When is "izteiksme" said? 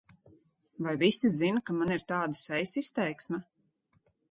2.85-3.43